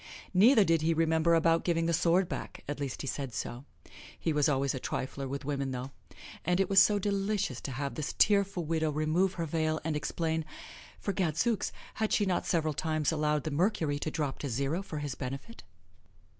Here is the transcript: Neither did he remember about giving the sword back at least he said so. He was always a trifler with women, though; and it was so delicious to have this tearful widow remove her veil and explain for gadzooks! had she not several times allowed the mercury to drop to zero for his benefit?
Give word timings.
Neither 0.33 0.63
did 0.63 0.81
he 0.81 0.95
remember 0.95 1.35
about 1.35 1.63
giving 1.63 1.85
the 1.85 1.93
sword 1.93 2.27
back 2.27 2.63
at 2.67 2.79
least 2.79 3.03
he 3.03 3.07
said 3.07 3.35
so. 3.35 3.65
He 4.19 4.33
was 4.33 4.49
always 4.49 4.73
a 4.73 4.79
trifler 4.79 5.27
with 5.27 5.45
women, 5.45 5.69
though; 5.69 5.91
and 6.43 6.59
it 6.59 6.71
was 6.71 6.81
so 6.81 6.97
delicious 6.97 7.61
to 7.61 7.71
have 7.73 7.93
this 7.93 8.15
tearful 8.17 8.65
widow 8.65 8.89
remove 8.89 9.33
her 9.35 9.45
veil 9.45 9.79
and 9.83 9.95
explain 9.95 10.43
for 10.99 11.13
gadzooks! 11.13 11.71
had 11.93 12.11
she 12.13 12.25
not 12.25 12.47
several 12.47 12.73
times 12.73 13.11
allowed 13.11 13.43
the 13.43 13.51
mercury 13.51 13.99
to 13.99 14.09
drop 14.09 14.39
to 14.39 14.49
zero 14.49 14.81
for 14.81 14.97
his 14.97 15.13
benefit? 15.13 15.61